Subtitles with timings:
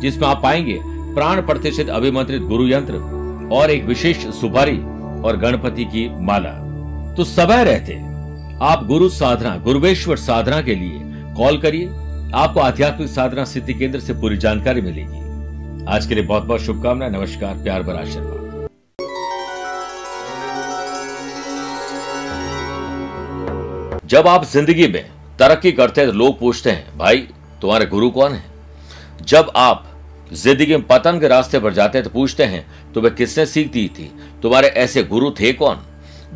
[0.00, 0.78] जिसमें आप पाएँगे
[1.14, 2.94] प्राण प्रतिष्ठित अभिमंत्रित गुरु यंत्र
[3.52, 4.78] और एक विशेष सुपारी
[5.22, 6.50] और गणपति की माला।
[7.14, 7.94] तो समय रहते।
[8.62, 11.00] आप गुरु साधना, गुरुवेश्वर साधना के लिए
[11.34, 11.86] कॉल करिए।
[12.34, 17.10] आपको आध्यात्मिक साधना सिद्धि केंद्र से पूरी जानकारी मिलेगी। आज के लिए बहुत बहुत शुभकामनाएँ।
[17.10, 18.44] नमस्कार, प्यार भरा आशीर्वाद।
[24.06, 25.04] जब आप ज़िंदगी में
[25.38, 27.18] तरक्की करते हैं तो लोग पूछते हैं, भाई,
[27.60, 28.44] तुम्हारे गुरु कौन है?
[29.22, 29.85] जब आप
[30.30, 34.10] ज़िंदगी में पतन के रास्ते पर जाते तो पूछते हैं, तुम्हें किसने सीख दी थी?
[34.42, 35.76] तुम्हारे ऐसे गुरु थे कौन?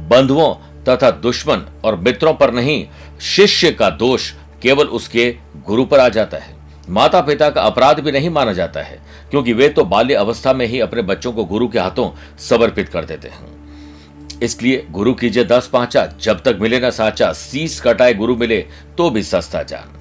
[0.08, 0.54] बंधुओं
[0.88, 2.86] तथा दुश्मन और मित्रों पर नहीं,
[3.20, 4.30] शिष्य का दोष
[4.62, 5.34] केवल उसके
[5.66, 9.52] गुरु पर आ जाता है। माता पिता का अपराध भी नहीं माना जाता है, क्योंकि
[9.52, 13.28] वे तो बाल्य अवस्था में ही अपने बच्चों को गुरु के हाथों समर्पित कर देते
[13.28, 18.58] हैं। इसलिए गुरु कीजिए दस पांचा, जब तक मिले ना साचा, सीस कटाए गुरु मिले
[18.98, 19.96] तो भी सस्ता जान।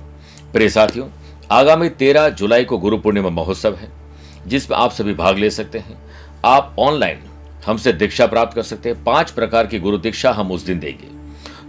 [0.53, 1.07] प्रिय साथियों
[1.51, 3.89] आगामी तेरह जुलाई को गुरु पूर्णिमा महोत्सव है
[4.47, 5.97] जिसमें आप सभी भाग ले सकते हैं।
[6.45, 7.19] आप ऑनलाइन
[7.65, 11.07] हमसे दीक्षा प्राप्त कर सकते हैं। पाँच प्रकार की गुरु दीक्षा हम उस दिन देंगे।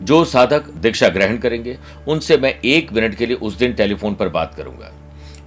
[0.05, 4.29] जो साधक दीक्षा ग्रहण करेंगे, उनसे मैं एक मिनट के लिए उस दिन टेलीफोन पर
[4.29, 4.93] बात करूँगा।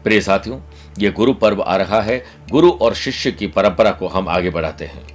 [0.03, 0.59] प्रिय साथियों,
[0.99, 4.85] ये गुरु पर्व आ रहा है। गुरु और शिष्य की परंपरा को हम आगे बढ़ाते
[4.85, 5.05] हैं।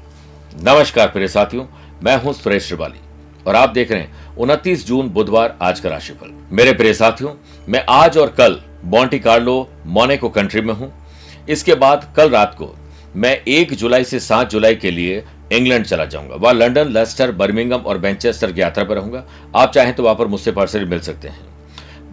[0.65, 1.67] नमस्कार प्रिय साथियों,
[2.03, 3.01] मैं हूँ सुरेश श्रिवाली,
[3.47, 7.35] और आप देख रहे हैं, उनतीस जून बुधवार आज का राशिफल। मेरे प्रिय साथियों,
[7.69, 10.93] मैं आज और कल मॉन्टी कार्लो मोनेको कंट्री में हूँ।
[11.49, 12.75] इसके बाद कल रात को
[13.17, 17.77] मैं एक जुलाई से सात जुलाई के लिए इंग्लैंड चला जाऊँगा। वहाँ लंदन लेस्टर बर्मिंगम
[17.77, 19.25] और मैनचेस्टर की यात्रा पर रहूँगा।
[19.57, 21.47] आप चाहें तो वहाँ पर मुझसे पर्सनली मिल सकते हैं।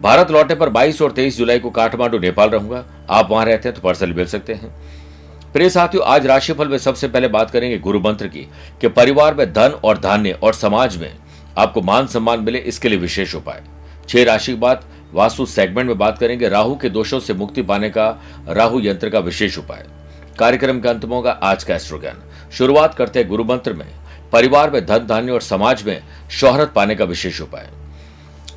[0.01, 3.75] भारत लौटने पर 22 और 23 जुलाई को काठमांडू, नेपाल रहूँगा। आप वहाँ रहते हैं
[3.75, 4.73] तो पर्सनली मिल सकते हैं।
[5.53, 8.47] प्रिय साथियों, आज राशिफल में सबसे पहले बात करेंगे गुरु मंत्र की,
[8.81, 11.11] कि परिवार में धन और धान्य और समाज में
[11.57, 13.63] आपको मान सम्मान मिले, इसके लिए विशेष उपाय।
[14.09, 14.83] छह राशि के बाद
[15.15, 19.19] वास्तु सेगमेंट में बात करेंगे राहु के दोषों से मुक्ति पाने का, राहु यंत्र का
[19.19, 19.85] विशेष उपाय।
[20.39, 22.17] कार्यक्रम के अंत में होगा आज का एस्ट्रो ज्ञान
[22.51, 23.85] शुरुआत करते हैं गुरु मंत्र में।
[24.31, 27.69] परिवार में धन धान्य और समाज में शोहरत पाने का विशेष उपाय।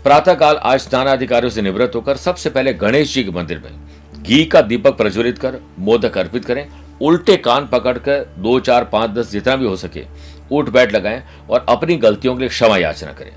[0.03, 4.45] प्रातःकाल आज स्नान स्नानाधिकारियों से निवृत्त होकर सबसे पहले गणेश जी के मंदिर में घी
[4.45, 6.67] का दीपक प्रज्वलित कर मोदक अर्पित करें।
[7.01, 10.05] उल्टे कान पकड़कर दो, चार, पाँच, दस, जितना भी हो सके
[10.53, 13.33] उठ बैठ लगाएँ और अपनी गलतियों के लिए क्षमा याचना करें।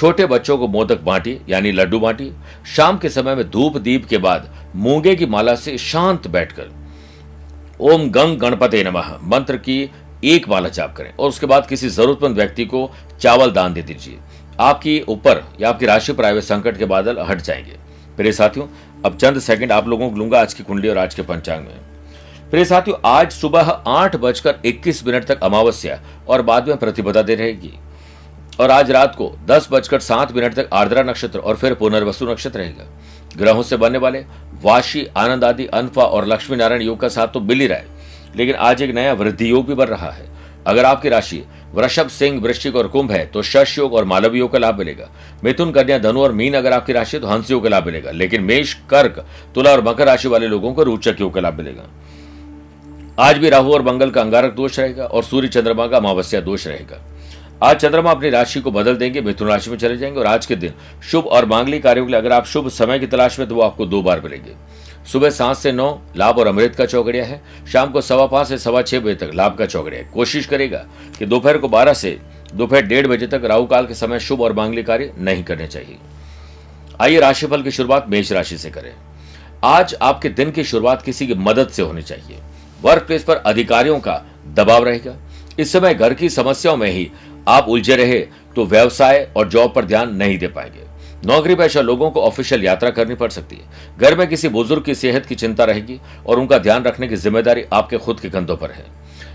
[0.00, 2.30] छोटे बच्चों को मोदक बांटी, यानी लड्डू बांटी।
[2.76, 6.70] शाम के समय में धूप दीप के बाद मूँगे की माला से शांत बैठकर,
[7.80, 9.90] ओम गंग गणपति नमः, मंत्र की
[10.24, 12.90] एक माला जाप करें। और उसके बाद किसी जरूरतमंद व्यक्ति को
[13.20, 14.18] चावल दान दे दीजिए।
[14.60, 17.76] आपकी ऊपर या आपकी राशि पर आए हुए संकट के बादल हट जाएँगे।
[18.18, 18.66] मेरे साथियों,
[19.04, 21.76] अब चंद सेकंड आप लोगों को लूँगा आज की कुंडली और आज के पंचांग में।
[22.50, 27.34] प्रिय साथियों, आज सुबह आठ बजकर इक्कीस मिनट तक अमावस्या और बाद में प्रतिपदा दे
[27.34, 27.72] रहेगी।
[28.60, 32.58] और आज रात को दस बजकर सात मिनट तक आर्द्रा नक्षत्र और फिर पुनर्वसु नक्षत्र
[32.58, 32.84] रहेगा।
[33.36, 34.24] ग्रहों से बनने वाले
[34.62, 37.86] वाशी, आनंद आदि, अनफा और लक्ष्मी नारायण योग का साथ तो मिल ही रहा है।
[38.36, 40.26] लेकिन आज एक नया वृद्धि योग भी बन रहा है।
[40.66, 41.44] अगर आपकी राशि
[41.74, 45.08] वृषभ, सिंह, वृश्चिक और कुंभ है तो शश योग और मालव योग का लाभ मिलेगा।
[45.44, 48.10] मिथुन, कन्या, धनु और मीन अगर आपकी राशि है तो हंस योग का लाभ मिलेगा।
[48.10, 51.90] लेकिन मेष, कर्क, तुला और मकर राशि वाले लोगों को रोचक योग का लाभ मिलेगा।
[53.18, 56.66] आज भी राहु और मंगल का अंगारक दोष रहेगा और सूर्य, चंद्रमा का अमावस्या दोष
[56.66, 57.09] रहेगा।
[57.62, 60.56] आज चंद्रमा अपनी राशि को बदल देंगे, मिथुन राशि में चले जाएँगे और आज के
[60.56, 60.72] दिन
[61.10, 63.62] शुभ और मांगलिक कार्यों के लिए अगर आप शुभ समय की तलाश में तो वो
[63.62, 64.54] आपको दो बार मिलेंगे।
[65.12, 67.42] सुबह सात से नौ, लाभ और अमृत का चौकड़िया है।
[67.72, 70.86] शाम को सवा पाँच से सवा छह बजे तक लाभ का चौकड़िया है। कोशिश करेगा
[71.18, 72.18] कि दोपहर को बारह से
[72.54, 75.96] दोपहर डेढ़ बजे तक राहु काल के समय शुभ और मांगलिक कार्य नहीं करने चाहिए।
[77.00, 78.92] आइए राशिफल की शुरुआत मेष राशि से करें।
[79.64, 82.38] आज आपके दिन की शुरुआत किसी की मदद से होनी चाहिए।
[82.82, 84.22] वर्क प्लेस पर अधिकारियों का
[84.54, 85.16] दबाव रहेगा।
[85.58, 87.10] इस समय घर की समस्याओं में ही
[87.48, 88.18] आप उलझे रहे
[88.56, 90.88] तो व्यवसाय और जॉब पर ध्यान नहीं दे पाएँगे।
[91.26, 94.94] नौकरी पेशा लोगों को ऑफिशियल यात्रा करनी पड़ सकती है। घर में किसी बुज़ुर्ग की
[94.94, 98.70] सेहत की चिंता रहेगी और उनका ध्यान रखने की ज़िम्मेदारी आपके खुद के कंधों पर
[98.70, 98.84] है।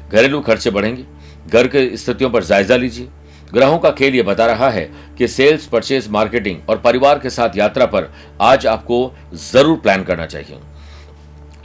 [0.10, 1.04] घरेलू खर्चे बढ़ेंगे।
[1.48, 3.08] घर के स्थितियों पर जायजा लीजिए।
[3.54, 7.58] ग्रहों का खेल ये बता रहा है कि सेल्स परचेज मार्केटिंग और परिवार के साथ
[7.58, 8.12] यात्रा पर
[8.42, 9.12] आज आपको
[9.52, 10.58] ज़रूर प्लान करना चाहिए।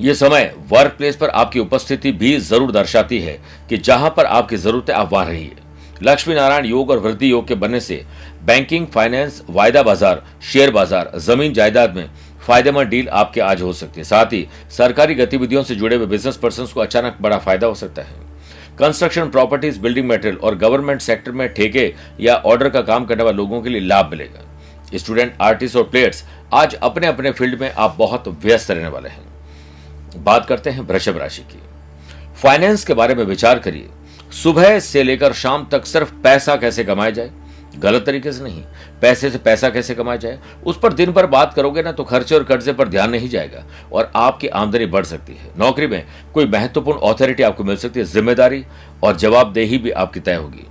[0.01, 3.39] ये समय वर्क प्लेस पर आपकी उपस्थिति भी ज़रूर दर्शाती है
[3.71, 5.57] कि जहाँ पर आपकी जरूरतें है आप वहाँ रहिए।
[6.03, 8.05] लक्ष्मी नारायण योग और वृद्धि योग के बनने से
[8.45, 12.09] बैंकिंग फाइनेंस वायदा बाज़ार शेयर बाज़ार, ज़मीन जायदाद में
[12.47, 16.37] फ़ायदेमंद डील आपके आज हो सकती है। साथ ही सरकारी गतिविधियों से जुड़े हुए बिज़नेस
[16.37, 18.29] पर्सन को अचानक बड़ा फ़ायदा हो सकता है।
[18.79, 23.37] कंस्ट्रक्शन प्रॉपर्टीज़ बिल्डिंग मटेरियल और गवर्नमेंट सेक्टर में ठेके या ऑर्डर का काम करने वाले
[23.37, 26.25] लोगों के लिए लाभ मिलेगा। स्टूडेंट आर्टिस्ट और प्लेयर्स
[26.55, 31.19] आज अपने अपने फ़ील्ड में आप बहुत व्यस्त रहने वाले हैं। बात करते हैं वृषभ
[31.19, 31.61] राशि की।
[32.43, 33.89] फाइनेंस के बारे में विचार करिए।
[34.33, 37.31] सुबह से लेकर शाम तक सिर्फ़ पैसा कैसे कमाया जाए?
[37.79, 38.63] गलत तरीके से नहीं।
[39.03, 40.39] पैसे से पैसा कैसे कमाया जाए?
[40.67, 43.65] उस पर दिन भर बात करोगे ना तो खर्चे और कर्जे पर ध्यान नहीं जाएगा
[43.93, 46.05] और आपकी आमदनी बढ़ सकती है। नौकरी में
[46.35, 48.65] कोई महत्वपूर्ण ऑथोरिटी आपको मिल सकती है, ज़िम्मेदारी
[49.03, 50.67] और जवाबदेही भी आपकी तय होगी।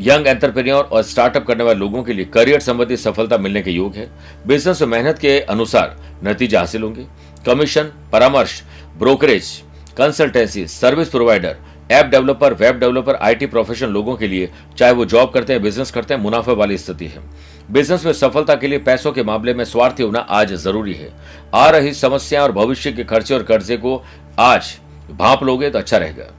[0.00, 3.94] यंग एंटरप्रेन्योर और स्टार्टअप करने वाले लोगों के लिए करियर संबंधी सफलता मिलने के योग
[3.94, 4.10] है।
[4.46, 7.06] बिज़नेस में मेहनत के अनुसार नतीजे हासिल होंगे।
[7.46, 8.62] कमीशन, परामर्श,
[8.98, 9.50] brokerage,
[9.96, 11.56] consultancy, service provider
[11.90, 15.90] app developer, web developer, IT professional लोगों के लिए चाहे वो जॉब करते हैं, बिज़नेस
[15.90, 17.22] करते हैं, मुनाफे वाली स्थिति है।
[17.70, 21.10] बिज़नेस में सफलता के लिए पैसों के मामले में स्वार्थी होना आज ज़रूरी है।
[21.54, 24.02] आ रही समस्या और भविष्य के खर्चे और कर्जे को
[24.38, 24.76] आज
[25.10, 26.30] भाप लोगे तो अच्छा रहेगा।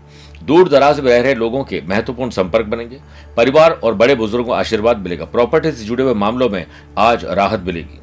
[0.43, 2.99] दूर दराज में रह रहे लोगों के महत्वपूर्ण संपर्क बनेंगे।
[3.37, 6.65] परिवार और बड़े बुज़ुर्गों को आशीर्वाद मिलेगा। प्रॉपर्टी से जुड़े हुए मामलों में
[6.99, 7.99] आज राहत मिलेगी।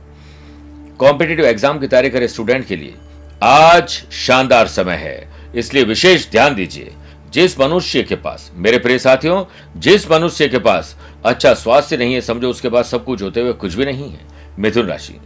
[0.98, 2.94] कॉम्पिटेटिव एग्ज़ाम की तैयारी करे स्टूडेंट के लिए
[3.44, 6.92] आज शानदार समय है। इसलिए विशेष ध्यान दीजिए।
[7.32, 9.44] जिस मनुष्य के पास, मेरे प्रिय साथियों,
[9.76, 13.52] जिस मनुष्य के पास अच्छा स्वास्थ्य नहीं है, समझो उसके पास सब कुछ होते हुए
[13.52, 14.20] कुछ भी नहीं है,
[14.58, 15.20] मिथुन राशि।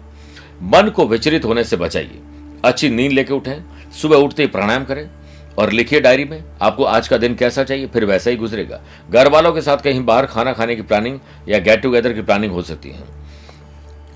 [0.63, 2.21] मन को विचलित होने से बचाइए।
[2.65, 5.11] अच्छी नींद लेके उठें, सुबह उठते ही प्राणायाम करें,
[5.59, 9.29] और लिखिए डायरी में, आपको आज का दिन कैसा चाहिए, फिर वैसा ही गुजरेगा। घर
[9.29, 11.19] वालों के साथ कहीं बाहर खाना खाने की प्लानिंग
[11.49, 13.23] या गेट टुगेदर की प्लानिंग हो सकती है।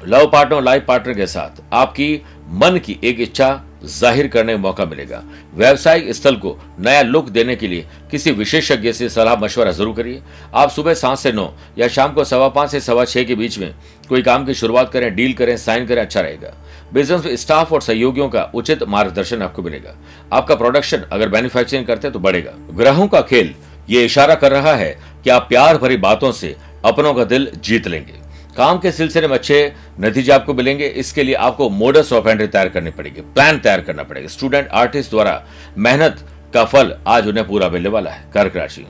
[0.04, 4.84] लव पार्टनर लाइफ पार्टनर के साथ आपकी मन की एक इच्छा ज़ाहिर करने का मौका
[4.84, 5.22] मिलेगा।
[5.54, 10.22] व्यवसायिक स्थल को नया लुक देने के लिए किसी विशेषज्ञ से सलाह मशवरा ज़रूर करिए।
[10.54, 11.48] आप सुबह सात से नौ
[11.78, 13.74] या शाम को सवा पाँच से सवा छह के बीच में
[14.08, 16.52] कोई काम की शुरुआत करें, डील करें, साइन करें अच्छा रहेगा।
[16.92, 19.94] बिज़नेस स्टाफ और सहयोगियों का उचित मार्गदर्शन आपको मिलेगा।
[20.32, 23.54] आपका प्रोडक्शन अगर मैन्युफैक्चरिंग करते हैं तो बढ़ेगा। ग्रहों का खेल,
[23.88, 26.54] ये इशारा कर रहा है कि आप प्यार भरी बातों से
[26.84, 28.25] अपनों का दिल जीत लेंगे।
[28.56, 32.90] काम के सिलसिले में अच्छे नतीजे आपको मिलेंगे। इसके लिए आपको मोडस एंट्री तैयार करनी
[32.90, 35.42] पड़ेगी प्लान तैयार करना पड़ेगा। स्टूडेंट आर्टिस्ट द्वारा
[35.78, 36.24] मेहनत
[36.54, 38.86] का फल आज उन्हें पूरा मिलने वाला है, कर्क राशि।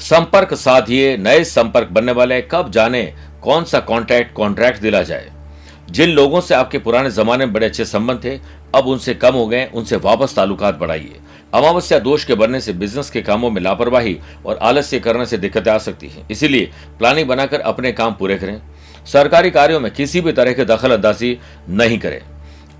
[0.00, 3.02] संपर्क साधिए, नए संपर्क बनने वाले हैं। कब जाने
[3.42, 5.30] कौन सा कॉन्ट्रैक्ट कॉन्ट्रैक्ट दिला जाए।
[5.90, 8.38] जिन लोगों से आपके पुराने जमाने में बड़े अच्छे संबंध थे,
[8.74, 11.20] अब उनसे कम हो गए उनसे वापस ताल्लुकात बढ़ाइए।
[11.54, 14.16] अमावस्या दोष के बनने से बिज़नेस के कामों में लापरवाही
[14.46, 18.60] और आलस्य करने से दिक्कतें आ सकती है। इसीलिए प्लानिंग बनाकर अपने काम पूरे करें।
[19.06, 22.20] सरकारी कार्यों में किसी भी तरह की दखल अंदाजी नहीं करें।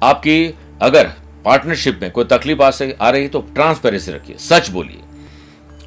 [0.03, 1.13] आपकी अगर
[1.45, 2.71] पार्टनरशिप में कोई तकलीफ़ आ,
[3.01, 5.01] आ रही तो ट्रांसपेरेंसी रखिए। सच बोलिए।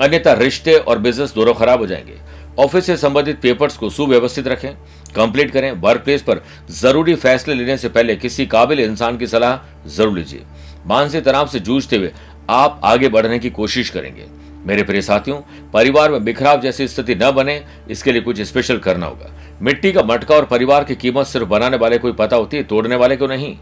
[0.01, 2.19] अन्यथा रिश्ते और बिज़नेस दोनों खराब हो जाएँगे।
[2.59, 4.73] ऑफ़िस से संबंधित पेपर्स को सुव्यवस्थित रखें
[5.15, 9.87] कंप्लीट करें। वर्क प्लेस पर ज़रूरी फैसले लेने से पहले किसी काबिल इंसान की सलाह
[9.89, 10.43] ज़रूर लीजिए।
[10.85, 12.11] मानसिक तनाव से जूझते हुए
[12.49, 14.25] आप आगे बढ़ने की कोशिश करेंगे।
[14.65, 15.41] मेरे प्रिय साथियों,
[15.73, 19.31] परिवार में बिखराव जैसी स्थिति न बने, इसके लिए कुछ स्पेशल करना होगा।
[19.61, 22.95] मिट्टी का मटका और परिवार की कीमत सिर्फ़ बनाने वाले कोई पता होती है, तोड़ने
[22.95, 23.57] वाले को नहीं।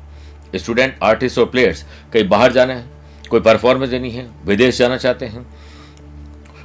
[0.56, 2.86] स्टूडेंट आर्टिस्ट और प्लेयर्स कहीं बाहर जाना है,
[3.30, 5.48] कोई परफॉर्मेंस देनी है, विदेश जाना चाहते हैं।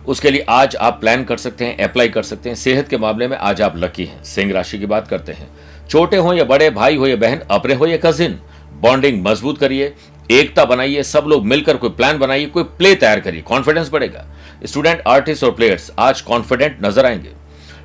[0.07, 3.29] उसके लिए आज आप प्लान कर सकते हैं अप्लाई कर सकते हैं। सेहत के मामले
[3.29, 5.49] में आज आप लकी हैं। सिंह राशि की बात करते हैं।
[5.91, 8.39] छोटे हो या बड़े, भाई हो या बहन, अपने हो या कजिन
[8.81, 9.95] बॉन्डिंग मज़बूत करिए।
[10.31, 14.25] एकता बनाइए, सब लोग मिलकर कोई प्लान बनाइए, कोई प्ले तैयार करिए कॉन्फिडेंस बढ़ेगा।
[14.65, 17.33] स्टूडेंट आर्टिस्ट और प्लेयर्स आज कॉन्फिडेंट नज़र आएँगे।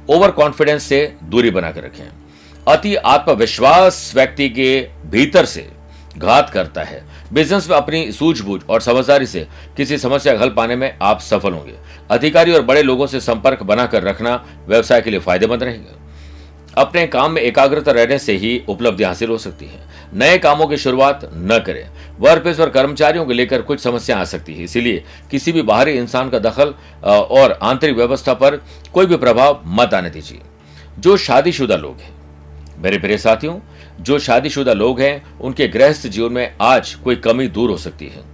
[0.09, 2.07] ओवर कॉन्फिडेंस से दूरी बनाकर रखें।
[2.67, 5.67] अति आत्मविश्वास व्यक्ति के भीतर से
[6.17, 7.03] घात करता है।
[7.33, 11.73] बिज़नेस में अपनी सूझबूझ और समझदारी से किसी समस्या हल पाने में आप सफल होंगे।
[12.11, 15.95] अधिकारी और बड़े लोगों से संपर्क बनाकर रखना व्यवसाय के लिए फ़ायदेमंद रहेगा।
[16.77, 20.77] अपने काम में एकाग्रता रहने से ही उपलब्धि हासिल हो सकती है। नए कामों की
[20.77, 21.89] शुरुआत न करें।
[22.19, 25.91] वर्क प्लेस पर कर्मचारियों को लेकर कुछ समस्या आ सकती है। इसीलिए किसी भी बाहरी
[25.91, 26.73] इंसान का दखल
[27.03, 28.55] और आंतरिक व्यवस्था पर
[28.93, 30.39] कोई भी प्रभाव मत आने दीजिए।
[30.99, 32.13] जो शादीशुदा लोग हैं,
[32.77, 33.59] मेरे प्रिय साथियों,
[34.01, 38.27] जो शादीशुदा लोग हैं, उनके गृहस्थ जीवन में आज कोई कमी दूर हो सकती है।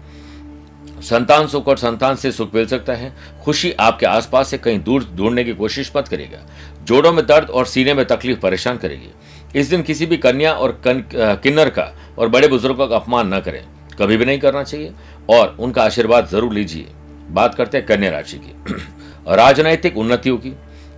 [1.01, 3.13] संतान सुख और संतान से सुख मिल सकता है।
[3.44, 6.39] खुशी आपके आसपास से कहीं दूर ढूँढने की कोशिश मत करेगा
[6.84, 9.10] जोड़ों में दर्द और सीने में तकलीफ़ परेशान करेगी
[9.56, 13.40] इस दिन किसी भी कन्या और कन, किन्नर का और बड़े बुज़ुर्गों का अपमान न
[13.40, 13.64] करें।
[14.00, 14.92] कभी भी नहीं करना चाहिए।
[15.30, 16.88] और उनका आशीर्वाद ज़रूर लीजिए।
[17.30, 18.74] बात करते हैं कन्या राशि की।
[19.36, 20.54] राजनैतिक उन्नतियों की।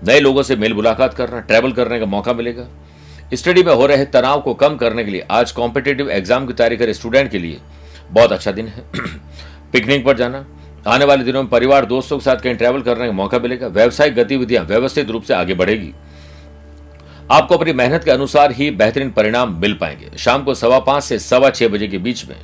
[0.07, 2.67] नए लोगों से मेल मुलाकात करना ट्रैवल करने का मौका मिलेगा।
[3.33, 6.77] स्टडी में हो रहे तनाव को कम करने के लिए आज कॉम्पिटेटिव एग्ज़ाम की तैयारी
[6.77, 7.59] करे स्टूडेंट के लिए।
[8.11, 8.83] बहुत अच्छा दिन है।
[9.73, 10.45] पिकनिक पर जाना।
[10.87, 14.15] आने वाले दिनों में परिवार दोस्तों के साथ कहीं ट्रैवल करने का मौका मिलेगा। व्यवसायिक
[14.15, 15.93] गतिविधियाँ व्यवस्थित रूप से आगे बढ़ेगी।
[17.31, 21.17] आपको अपनी मेहनत के अनुसार ही बेहतरीन परिणाम मिल पाएँगे। शाम को सवा पाँच से
[21.19, 22.35] सवा छह बजे के बीच में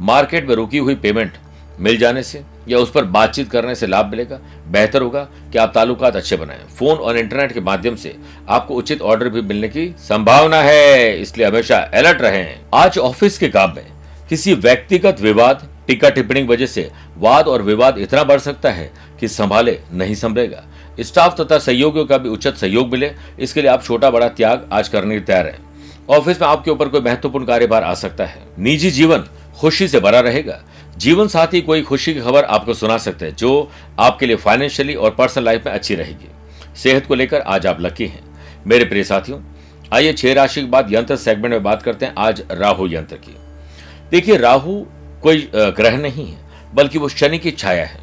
[0.00, 1.32] मार्केट में रुकी हुई पेमेंट
[1.80, 4.38] मिल जाने से या उस पर बातचीत करने से लाभ मिलेगा,
[4.68, 8.16] बेहतर होगा कि आप ताल्लुकात अच्छे बनाएँ। फ़ोन और इंटरनेट के माध्यम से
[8.48, 13.48] आपको उचित ऑर्डर भी मिलने की संभावना है, इसलिए हमेशा अलर्ट रहें। आज ऑफ़िस के
[13.48, 13.86] काम में
[14.30, 19.28] किसी व्यक्तिगत विवाद, टीका टिप्पणी वजह से वाद और विवाद इतना बढ़ सकता है कि
[19.28, 20.64] संभाले नहीं संभलेगा।
[21.00, 24.88] स्टाफ तथा सहयोगियों का भी उचित सहयोग मिले। इसके लिए आप छोटा बड़ा त्याग आज
[24.88, 25.58] करने की तैयार है।
[26.10, 29.24] ऑफ़िस में आपके ऊपर कोई महत्वपूर्ण कार्यभार आ सकता है। निजी जीवन
[29.58, 30.60] खुशी से भरा रहेगा।
[30.98, 33.70] जीवन साथी कोई खुशी की खबर आपको सुना सकते हैं, जो
[34.00, 36.28] आपके लिए फाइनेंशियली और पर्सनल लाइफ में अच्छी रहेगी।
[36.76, 38.22] सेहत को लेकर आज आप लकी हैं।
[38.66, 39.40] मेरे प्रिय साथियों,
[39.92, 43.36] आइए छह राशि के बाद यंत्र सेगमेंट में बात करते हैं आज राहु यंत्र की।
[44.10, 44.80] देखिए, राहु
[45.22, 46.38] कोई ग्रह नहीं है,
[46.74, 48.00] बल्कि वो शनि की छाया है।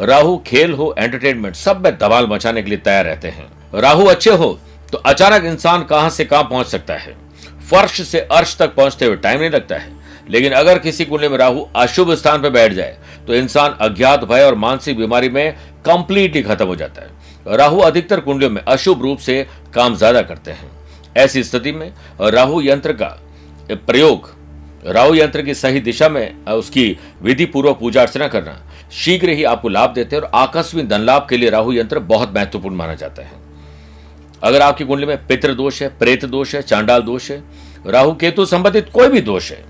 [0.00, 4.30] राहु खेल हो एंटरटेनमेंट सब में धमाल मचाने के लिए तैयार रहते हैं। राहु अच्छे
[4.32, 4.58] हो
[4.92, 7.14] तो अचानक इंसान कहाँ से कहाँ पहुँच सकता है?
[7.70, 11.36] फर्श से अर्श तक पहुँचते हुए टाइम नहीं लगता है। लेकिन अगर किसी कुंडली में
[11.38, 12.96] राहु अशुभ स्थान पर बैठ जाए
[13.26, 15.52] तो इंसान अज्ञात भय और मानसिक बीमारी में
[15.86, 20.50] कंप्लीटली खत्म हो जाता है। राहु अधिकतर कुंडलियों में अशुभ रूप से काम ज़्यादा करते
[20.50, 20.70] हैं।
[21.16, 23.16] ऐसी स्थिति में राहु यंत्र का
[23.70, 24.30] प्रयोग
[24.82, 28.58] राहु यंत्र की सही दिशा में उसकी विधि पूर्वक पूजा अर्चना करना।
[28.94, 32.34] शीघ्र ही आपको लाभ देते हैं और आकस्मिक धन लाभ के लिए राहु यंत्र बहुत
[32.34, 33.40] महत्वपूर्ण माना जाता है।
[34.42, 37.42] अगर आपकी कुंडली में पितृ दोष है, प्रेत दोष है, चांडाल दोष है,
[37.86, 39.64] राहु केतु संबंधित कोई भी दोष है,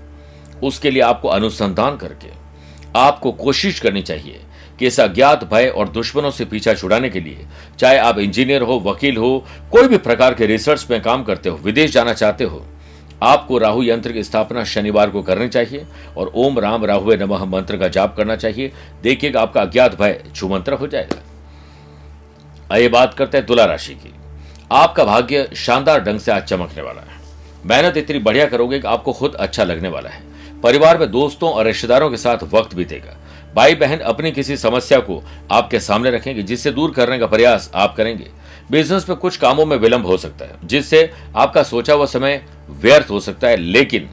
[0.63, 2.31] उसके लिए आपको अनुसंधान करके
[2.95, 4.39] आपको कोशिश करनी चाहिए
[4.79, 7.45] कि इस अज्ञात भय और दुश्मनों से पीछा छुड़ाने के लिए,
[7.79, 11.57] चाहे आप इंजीनियर हो, वकील हो, कोई भी प्रकार के रिसर्च में काम करते हो,
[11.57, 12.65] विदेश जाना चाहते हो
[13.23, 15.85] आपको राहु यंत्र की स्थापना शनिवार को करनी चाहिए
[16.17, 18.71] और ओम राम राहु नमः मंत्र का जाप करना चाहिए।
[19.03, 21.21] देखिएगा आपका अज्ञात भय छुमंत्र हो जाएगा।
[22.71, 24.13] आइए बात करते हैं तुला राशि की।
[24.71, 27.21] आपका भाग्य शानदार ढंग से आज चमकने वाला है।
[27.65, 30.21] मेहनत इतनी बढ़िया करोगे कि आपको खुद अच्छा लगने वाला है।
[30.61, 33.17] परिवार में दोस्तों और रिश्तेदारों के साथ वक्त बीतेगा।
[33.55, 37.95] भाई बहन अपनी किसी समस्या को आपके सामने रखेंगे, जिससे दूर करने का प्रयास आप
[37.95, 38.27] करेंगे।
[38.71, 43.09] बिज़नेस में कुछ कामों में विलंब हो सकता है, जिससे आपका सोचा हुआ समय व्यर्थ
[43.09, 44.09] हो सकता है, लेकिन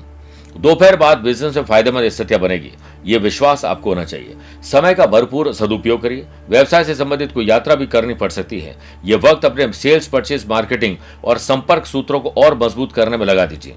[0.57, 2.71] दोपहर बाद बिज़नेस में फ़ायदेमंद स्थितियाँ बनेगी।
[3.07, 7.75] ये विश्वास आपको होना चाहिए। समय का भरपूर सदुपयोग करिए। व्यवसाय से संबंधित कोई यात्रा
[7.75, 12.33] भी करनी पड़ सकती है। ये वक्त अपने सेल्स परचेज मार्केटिंग और संपर्क सूत्रों को
[12.39, 13.75] और मज़बूत करने में लगा दीजिए।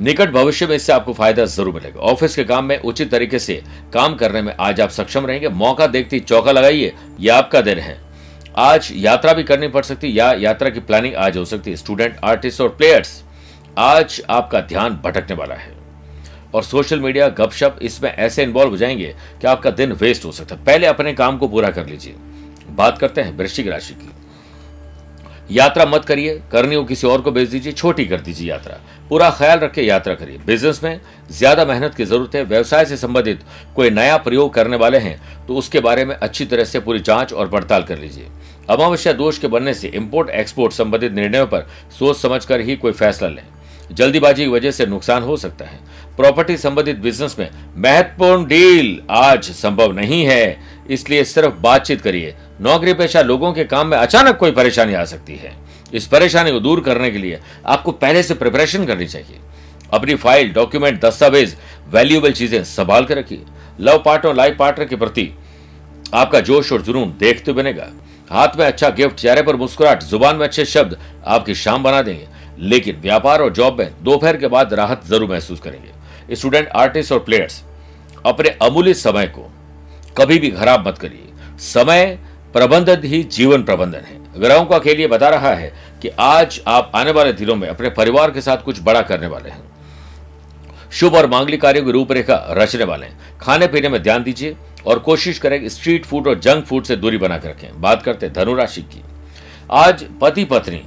[0.00, 3.62] निकट भविष्य में इससे आपको फ़ायदा ज़रूर मिलेगा। ऑफ़िस के काम में उचित तरीके से
[3.92, 8.00] काम करने में आज आप सक्षम रहेंगे। मौका देखती चौका लगाइए। यह आपका दिन है।
[8.58, 12.16] आज यात्रा भी करनी पड़ सकती या यात्रा की प्लानिंग आज हो सकती है। स्टूडेंट
[12.24, 13.22] आर्टिस्ट और प्लेयर्स
[13.78, 15.72] आज आपका ध्यान भटकने वाला है।
[16.54, 20.54] और सोशल मीडिया गपशप इसमें ऐसे इन्वॉल्व हो जाएँगे कि आपका दिन वेस्ट हो सकता
[20.54, 22.14] है। पहले अपने काम को पूरा कर लीजिए।
[22.70, 24.10] बात करते हैं वृश्चिक राशि की।
[25.50, 28.78] यात्रा मत करिए करनी हो किसी और को भेज दीजिए, छोटी कर दीजिए यात्रा।
[29.08, 31.00] पूरा ख्याल रख के यात्रा करिए। बिज़नेस में
[31.30, 33.40] ज़्यादा मेहनत की ज़रूरत है, व्यवसाय से संबंधित
[33.76, 37.32] कोई नया प्रयोग करने वाले हैं तो उसके बारे में अच्छी तरह से पूरी जाँच
[37.32, 38.28] और पड़ताल कर लीजिए।
[38.70, 41.66] अमावस्या दोष के बनने से इंपोर्ट एक्सपोर्ट संबंधित निर्णयों पर
[41.98, 43.42] सोच समझकर ही कोई फैसला लें।
[43.92, 45.78] जल्दीबाजी की वजह से नुकसान हो सकता है।
[46.16, 50.58] प्रॉपर्टी संबंधित बिज़नेस में महत्वपूर्ण डील आज संभव नहीं है।
[50.90, 55.36] इसलिए सिर्फ़ बातचीत करिए। नौकरी पेशा लोगों के काम में अचानक कोई परेशानी आ सकती
[55.36, 55.52] है।
[55.94, 59.38] इस परेशानी को दूर करने के लिए आपको पहले से प्रिपरेशन करनी चाहिए।
[59.92, 61.54] अपनी फ़ाइल डॉक्यूमेंट दस्तावेज़
[61.90, 63.42] वैल्यूएबल चीज़ें संभाल कर रखिए।
[63.80, 65.30] लव पार्टनर और लाइफ पार्टनर के प्रति
[66.14, 67.90] आपका जोश और जुनून देखते बनेगा।
[68.30, 72.26] हाथ में अच्छा गिफ्ट चेहरे पर मुस्कुराहट, ज़ुबान में अच्छे शब्द आपकी शाम बना देंगे।
[72.58, 77.18] लेकिन व्यापार और जॉब में दोपहर के बाद राहत ज़रूर महसूस करेंगे। स्टूडेंट आर्टिस्ट और
[77.18, 77.62] प्लेयर्स
[78.26, 79.50] अपने अमूल्य समय को
[80.16, 82.18] कभी भी खराब मत करिए। समय
[82.54, 86.92] प्रबंधन ही जीवन प्रबंधन है। ग्रहों का खेल ये बता रहा है कि आज आप
[86.94, 89.62] आने वाले दिनों में अपने परिवार के साथ कुछ बड़ा करने वाले हैं।
[90.90, 94.56] शुभ और मांगलिक कार्यों की रूपरेखा रचने वाले हैं। खाने पीने में ध्यान दीजिए
[94.86, 98.26] और कोशिश करें कि स्ट्रीट फ़ूड और जंक फ़ूड से दूरी बनाकर रखें। बात करते
[98.26, 99.02] हैं धनुराशि की।
[99.72, 100.82] आज पति पत्नी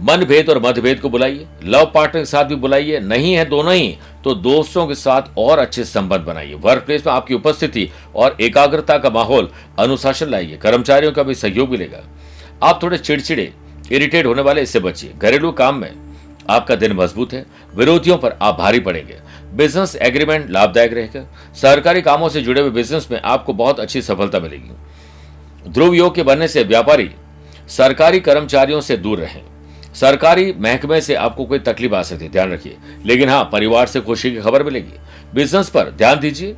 [0.00, 3.72] मन भेद और मतभेद को बुलाइए, लव पार्टनर के साथ भी बुलाइए, नहीं है दोनों
[3.74, 8.36] ही तो दोस्तों के साथ और अच्छे संबंध बनाइए। वर्क प्लेस में आपकी उपस्थिति और
[8.40, 12.02] एकाग्रता का माहौल अनुशासन लाइए, कर्मचारियों का भी सहयोग मिलेगा।
[12.62, 13.52] आप थोड़े चिड़चिड़े
[13.92, 15.92] इरिटेट होने वाले, इससे बचिए। घरेलू काम में
[16.50, 19.18] आपका दिन मज़बूत है, विरोधियों पर आप भारी पड़ेंगे।
[19.54, 24.40] बिज़नेस एग्रीमेंट लाभदायक रहेगा। सरकारी कामों से जुड़े हुए बिज़नेस में आपको बहुत अच्छी सफलता
[24.40, 27.10] मिलेगी। ध्रुव योग के बनने से व्यापारी,
[27.68, 29.42] सरकारी कर्मचारियों से दूर रहें।
[29.94, 34.00] सरकारी महकमे से आपको कोई तकलीफ़ आ सकती है, ध्यान रखिए। लेकिन हाँ परिवार से
[34.00, 34.98] खुशी की खबर मिलेगी।
[35.34, 36.56] बिज़नेस पर ध्यान दीजिए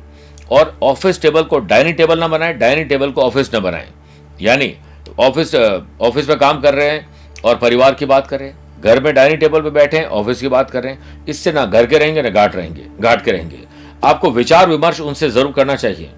[0.51, 3.87] और ऑफ़िस टेबल को डाइनिंग टेबल ना बनाएँ डाइनिंग टेबल को ऑफ़िस ना बनाएँ।
[4.41, 4.73] यानी
[5.19, 9.39] ऑफ़िस ऑफ़िस में काम कर रहे हैं और परिवार की बात कर घर में डाइनिंग
[9.39, 12.21] टेबल पे बैठे हैं ऑफ़िस की बात कर रहे हैं। इससे ना घर के रहेंगे,
[12.21, 13.59] ना घाट रहेंगे घाट के रहेंगे।
[14.03, 16.09] आपको विचार विमर्श उनसे ज़रूर करना चाहिए,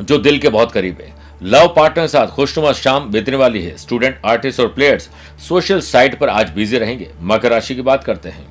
[0.00, 4.18] जो दिल के बहुत करीब है। लव पार्टनर साथ खुशनुमा शाम बीतने वाली है। स्टूडेंट,
[4.26, 5.08] आर्टिस्ट और प्लेयर्स
[5.48, 8.46] सोशल साइट पर आज बिज़ी रहेंगे। मकर राशि की बात करते हैं।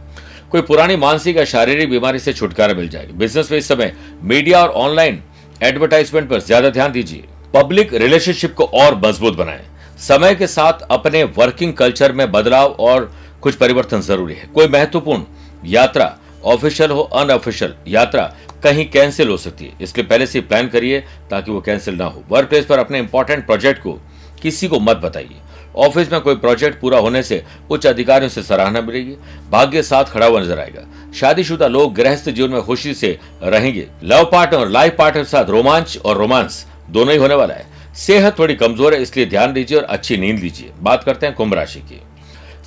[0.52, 3.94] कोई पुरानी मानसिक या शारीरिक बीमारी से छुटकारा मिल जाएगी। बिज़नेस में इस समय
[4.24, 5.22] मीडिया और ऑनलाइन
[5.62, 9.66] एडवर्टाइजमेंट पर ज़्यादा ध्यान दीजिए। पब्लिक रिलेशनशिप को और मज़बूत बनाएँ।
[10.00, 15.24] समय के साथ अपने वर्किंग कल्चर में बदलाव और कुछ परिवर्तन ज़रूरी है। कोई महत्वपूर्ण
[15.68, 18.24] यात्रा ऑफिशियल हो, अनऑफिशियल यात्रा
[18.64, 22.24] कहीं कैंसिल हो सकती है। इसलिए पहले से प्लान करिए ताकि वो कैंसिल ना हो।
[22.30, 24.00] वर्क प्लेस पर अपने इंपॉर्टेंट प्रोजेक्ट को
[24.42, 25.40] किसी को मत बताइए।
[25.78, 29.16] ऑफ़िस में कोई प्रोजेक्ट पूरा होने से उच्च अधिकारियों से सराहना मिलेगी।
[29.52, 30.82] भाग्य साथ खड़ा हुआ नज़र आएगा।
[31.14, 35.98] शादीशुदा लोग गृहस्थ जीवन में खुशी से रहेंगे। लव पार्टनर और लाइफ पार्टनर साथ रोमांच
[35.98, 39.84] और रोमांस दोनों ही होने वाला है। सेहत थोड़ी कमज़ोर है, इसलिए ध्यान दीजिए और
[39.84, 42.02] अच्छी नींद लीजिए। बात करते हैं कुंभ राशि की।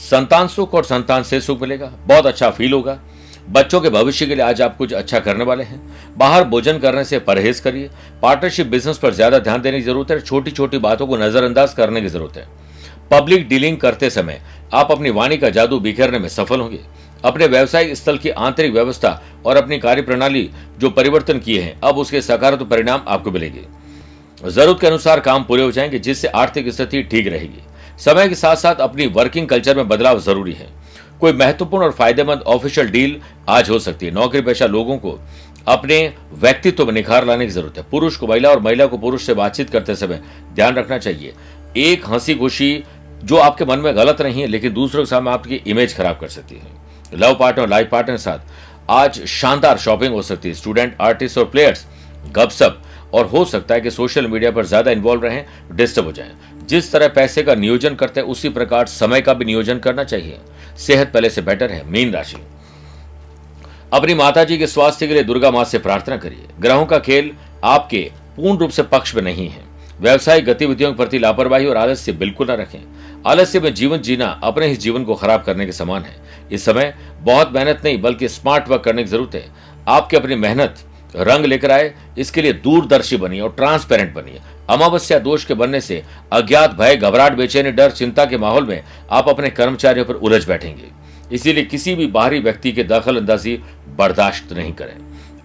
[0.01, 2.99] संतान सुख और संतान से सुख मिलेगा। बहुत अच्छा फील होगा।
[3.49, 5.81] बच्चों के भविष्य के लिए आज आप कुछ अच्छा करने वाले हैं।
[6.19, 7.91] बाहर भोजन करने से परहेज करिए।
[8.23, 12.01] पार्टनरशिप बिज़नेस पर ज़्यादा ध्यान देने की ज़रूरत है। छोटी छोटी बातों को नजरअंदाज करने
[12.01, 12.47] की ज़रूरत है।
[13.11, 14.41] पब्लिक डीलिंग करते समय
[14.75, 16.81] आप अपनी वाणी का जादू बिखेरने में सफल होंगे।
[17.25, 20.49] अपने व्यवसायिक स्थल की आंतरिक व्यवस्था और अपनी कार्य प्रणाली
[20.79, 23.65] जो परिवर्तन किए हैं, अब उसके सकारात्मक परिणाम आपको मिलेंगे।
[24.51, 27.63] ज़रूरत के अनुसार काम पूरे हो जाएँगे, जिससे आर्थिक स्थिति ठीक रहेगी।
[27.99, 30.69] समय के साथ साथ अपनी वर्किंग कल्चर में बदलाव ज़रूरी है।
[31.21, 35.19] कोई महत्वपूर्ण और फ़ायदेमंद ऑफिशियल डील आज हो सकती है। नौकरी पेशा लोगों को
[35.69, 39.23] अपने व्यक्तित्व में निखार लाने की ज़रूरत है। पुरुष को महिला और महिला को पुरुष
[39.23, 40.23] से बातचीत करते समय
[40.55, 41.35] ध्यान रखना चाहिए।
[41.77, 42.85] एक हँसी खुशी
[43.25, 46.29] जो आपके मन में गलत नहीं है, लेकिन दूसरों के सामने आपकी इमेज खराब कर
[46.29, 48.39] सकती है। लव पार्टनर लाइफ पार्टनर के साथ
[48.91, 51.87] आज शानदार शॉपिंग हो सकती है। स्टूडेंट आर्टिस्ट और प्लेयर्स
[52.33, 52.81] गपसप
[53.15, 56.31] और हो सकता है कि सोशल मीडिया पर ज़्यादा इन्वॉल्व रहें डिस्टर्ब हो जाएँ।
[56.69, 60.39] जिस तरह पैसे का नियोजन करते हैं, उसी प्रकार समय का भी नियोजन करना चाहिए।
[60.79, 62.37] सेहत पहले से बेटर है, मीन राशि।
[63.93, 67.31] अपनी माता जी के स्वास्थ्य के लिए दुर्गा माँ से प्रार्थना करिए। ग्रहों का खेल
[67.65, 69.63] आपके पूर्ण रूप से पक्ष में नहीं है।
[70.01, 72.81] व्यवसायिक गतिविधियों के प्रति लापरवाही और आलस्य बिल्कुल न रखें।
[73.27, 76.17] आलस्य में जीवन जीना अपने ही जीवन को खराब करने के समान है।
[76.53, 79.45] इस समय बहुत मेहनत नहीं, बल्कि स्मार्ट वर्क करने की ज़रूरत है।
[79.89, 80.85] आपकी अपनी मेहनत
[81.17, 86.03] रंग लेकर आए, इसके लिए दूरदर्शी बनिए और ट्रांसपेरेंट बनिए अमावस्या दोष के बनने से
[86.33, 90.91] अज्ञात भय, घबराहट, बेचैनी, डर, चिंता के माहौल में आप अपने कर्मचारियों पर उलझ बैठेंगे।
[91.33, 93.57] इसीलिए किसी भी बाहरी व्यक्ति के दखल अंदाजी
[93.99, 94.97] बर्दाश्त नहीं करें।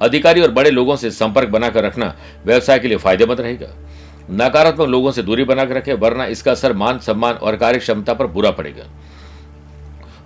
[0.01, 2.13] अधिकारी और बड़े लोगों से संपर्क बनाकर रखना
[2.45, 3.67] व्यवसाय के लिए फ़ायदेमंद रहेगा।
[4.34, 8.27] नकारात्मक लोगों से दूरी बनाकर रखें, वरना इसका असर मान, सम्मान और कार्य क्षमता पर
[8.27, 8.86] बुरा पड़ेगा।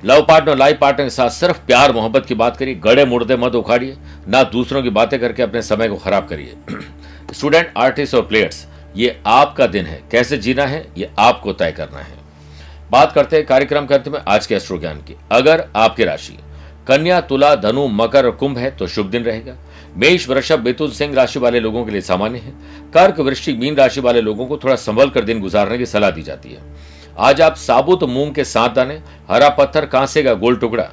[0.06, 3.56] लव पार्टनर लाइफ पार्टनर के साथ सिर्फ़ प्यार, मोहब्बत की बात करिए, गड़े मुर्दे मत
[3.56, 6.56] उखाड़िए, ना दूसरों की बातें करके अपने समय को खराब करिए।
[7.34, 12.00] स्टूडेंट आर्टिस्ट और प्लेयर्स ये आपका दिन है। कैसे जीना है, ये आपको तय करना
[12.00, 12.18] है।
[12.92, 16.38] बात करते हैं कार्यक्रम करते में आज के अश्रु ज्ञान की। अगर आपकी राशि
[16.88, 19.56] कन्या, तुला, धनु, मकर और कुंभ है तो शुभ दिन रहेगा।
[19.98, 22.52] मेष, वृषभ, मिथुन, सिंह राशि वाले लोगों के लिए सामान्य है।
[22.94, 26.22] कर्क, वृश्चिक, मीन राशि वाले लोगों को थोड़ा संभल कर दिन गुजारने की सलाह दी
[26.22, 28.94] जाती है। आज आप साबुत मूंग के सात दाने,
[29.30, 30.90] हरा पत्थर, कांसे का गोल टुकड़ा,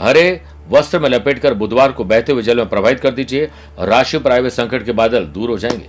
[0.00, 4.32] हरे वस्त्र में लपेटकर बुधवार को बहते हुए जल में प्रभावित कर दीजिए राशि पर
[4.32, 5.88] आए हुए संकट के बादल दूर हो जाएँगे।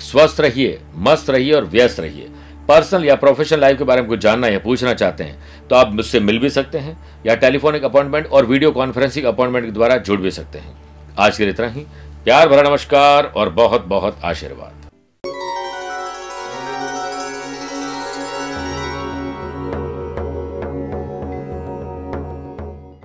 [0.00, 2.30] स्वस्थ रहिए, मस्त रहिए और व्यस्त रहिए।
[2.68, 5.92] पर्सनल या प्रोफेशनल लाइफ के बारे में कुछ जानना या पूछना चाहते हैं तो आप
[5.92, 10.20] मुझसे मिल भी सकते हैं या टेलीफोनिक अपॉइंटमेंट और वीडियो कॉन्फ्रेंसिंग अपॉइंटमेंट के द्वारा जुड़
[10.20, 10.76] भी सकते हैं।
[11.18, 11.80] आज के लिए इतना ही।
[12.24, 14.77] प्यार भरा नमस्कार और बहुत बहुत आशीर्वाद।